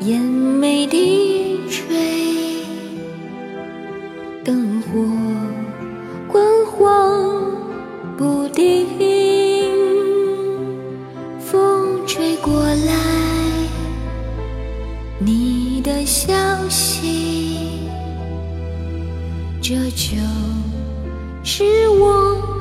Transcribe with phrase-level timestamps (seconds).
[0.00, 1.94] 眼眉低垂，
[4.42, 4.98] 灯火
[6.26, 7.52] 昏黄
[8.16, 8.86] 不定，
[11.38, 12.94] 风吹过来，
[15.18, 16.32] 你的消
[16.70, 17.90] 息，
[19.60, 20.16] 这就
[21.44, 22.59] 是我。